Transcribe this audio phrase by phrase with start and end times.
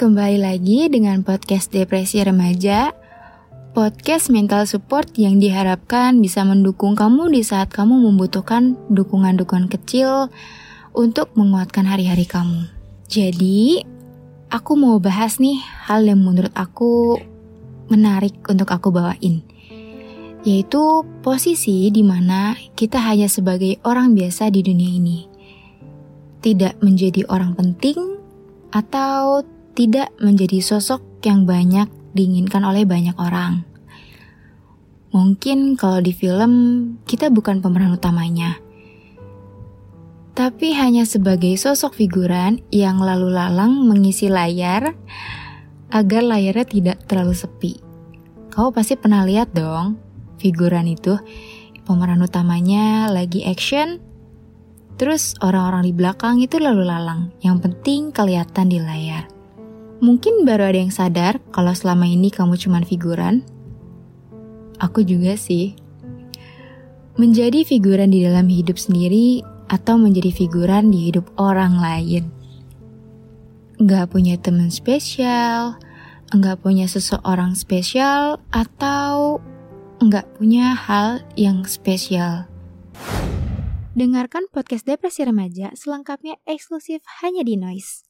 [0.00, 2.96] kembali lagi dengan podcast Depresi Remaja,
[3.76, 10.32] podcast mental support yang diharapkan bisa mendukung kamu di saat kamu membutuhkan dukungan-dukungan kecil
[10.96, 12.72] untuk menguatkan hari-hari kamu.
[13.12, 13.84] Jadi,
[14.48, 17.20] aku mau bahas nih hal yang menurut aku
[17.92, 19.44] menarik untuk aku bawain.
[20.48, 25.28] Yaitu posisi di mana kita hanya sebagai orang biasa di dunia ini.
[26.40, 28.16] Tidak menjadi orang penting
[28.72, 33.62] atau tidak menjadi sosok yang banyak diinginkan oleh banyak orang.
[35.10, 36.52] Mungkin kalau di film
[37.02, 38.62] kita bukan pemeran utamanya,
[40.38, 44.94] tapi hanya sebagai sosok figuran yang lalu lalang mengisi layar
[45.90, 47.72] agar layarnya tidak terlalu sepi.
[48.54, 49.98] Kau pasti pernah lihat dong,
[50.38, 51.18] figuran itu
[51.82, 53.98] pemeran utamanya lagi action,
[54.94, 59.39] terus orang-orang di belakang itu lalu lalang, yang penting kelihatan di layar.
[60.00, 63.44] Mungkin baru ada yang sadar kalau selama ini kamu cuma figuran.
[64.80, 65.76] Aku juga sih.
[67.20, 72.32] Menjadi figuran di dalam hidup sendiri atau menjadi figuran di hidup orang lain.
[73.76, 75.76] Gak punya teman spesial,
[76.32, 79.36] gak punya seseorang spesial, atau
[80.00, 82.48] gak punya hal yang spesial.
[83.92, 88.09] Dengarkan podcast Depresi Remaja selengkapnya eksklusif hanya di Noise.